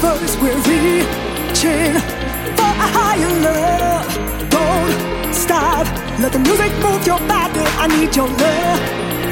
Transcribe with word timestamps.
Cause 0.00 0.36
we're 0.38 0.60
reaching 0.68 1.94
for 2.56 2.72
a 2.84 2.88
higher 2.96 3.32
love. 3.46 4.06
Don't 4.50 5.34
stop. 5.34 5.86
Let 6.20 6.32
the 6.32 6.38
music 6.38 6.72
move 6.84 7.06
your 7.06 7.18
body. 7.26 7.64
I 7.80 7.86
need 7.88 8.14
your 8.14 8.28
love. 8.28 8.80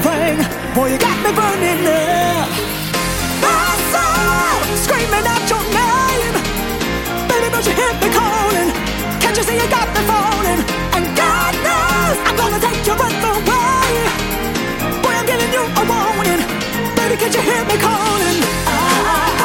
Ring. 0.05 0.40
Boy, 0.74 0.92
you 0.92 0.98
got 0.98 1.16
me 1.20 1.31
burning 1.37 1.85
up. 1.85 2.48
My 3.44 3.77
soul 3.92 4.57
screaming 4.85 5.27
out 5.29 5.44
your 5.53 5.64
name. 5.68 6.35
Baby, 7.29 7.48
don't 7.53 7.66
you 7.68 7.74
hear 7.77 7.92
me 8.00 8.09
calling? 8.09 8.70
Can't 9.20 9.37
you 9.37 9.44
see 9.44 9.57
you 9.61 9.68
got 9.68 9.88
me 9.92 10.00
falling? 10.09 10.61
And 10.96 11.05
God 11.14 11.53
knows 11.61 12.16
I'm 12.24 12.37
gonna 12.40 12.59
take 12.59 12.81
your 12.88 12.96
breath 12.96 13.20
away. 13.20 13.88
Boy, 15.05 15.12
I'm 15.12 15.27
giving 15.29 15.53
you 15.53 15.61
a 15.61 15.83
warning. 15.85 16.40
Baby, 16.96 17.14
can't 17.20 17.35
you 17.37 17.42
hear 17.44 17.62
me 17.68 17.77
calling? 17.79 18.38
Ah, 18.64 19.43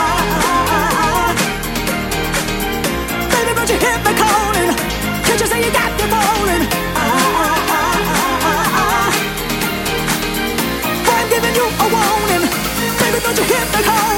Don't 13.29 13.37
you 13.37 13.43
hit 13.43 13.71
the 13.71 13.83
call? 13.83 14.08